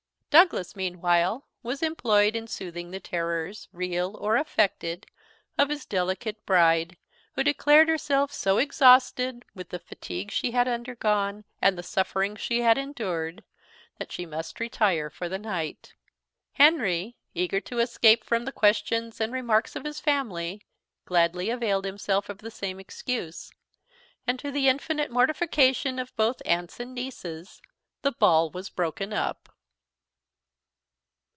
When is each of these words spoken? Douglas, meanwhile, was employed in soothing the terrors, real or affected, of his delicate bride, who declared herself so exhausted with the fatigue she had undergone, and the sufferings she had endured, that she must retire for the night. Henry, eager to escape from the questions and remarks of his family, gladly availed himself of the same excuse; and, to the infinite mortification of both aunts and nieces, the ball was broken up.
Douglas, 0.31 0.77
meanwhile, 0.77 1.43
was 1.61 1.83
employed 1.83 2.37
in 2.37 2.47
soothing 2.47 2.91
the 2.91 3.01
terrors, 3.01 3.67
real 3.73 4.15
or 4.15 4.37
affected, 4.37 5.05
of 5.57 5.67
his 5.67 5.85
delicate 5.85 6.45
bride, 6.45 6.95
who 7.33 7.43
declared 7.43 7.89
herself 7.89 8.31
so 8.31 8.57
exhausted 8.57 9.43
with 9.53 9.67
the 9.71 9.77
fatigue 9.77 10.31
she 10.31 10.51
had 10.51 10.69
undergone, 10.69 11.43
and 11.61 11.77
the 11.77 11.83
sufferings 11.83 12.39
she 12.39 12.61
had 12.61 12.77
endured, 12.77 13.43
that 13.97 14.13
she 14.13 14.25
must 14.25 14.61
retire 14.61 15.09
for 15.09 15.27
the 15.27 15.37
night. 15.37 15.95
Henry, 16.53 17.17
eager 17.33 17.59
to 17.59 17.79
escape 17.79 18.23
from 18.23 18.45
the 18.45 18.53
questions 18.53 19.19
and 19.19 19.33
remarks 19.33 19.75
of 19.75 19.83
his 19.83 19.99
family, 19.99 20.61
gladly 21.03 21.49
availed 21.49 21.83
himself 21.83 22.29
of 22.29 22.37
the 22.37 22.49
same 22.49 22.79
excuse; 22.79 23.51
and, 24.25 24.39
to 24.39 24.49
the 24.49 24.69
infinite 24.69 25.11
mortification 25.11 25.99
of 25.99 26.15
both 26.15 26.41
aunts 26.45 26.79
and 26.79 26.93
nieces, 26.95 27.61
the 28.01 28.13
ball 28.13 28.49
was 28.49 28.69
broken 28.69 29.11
up. 29.11 29.49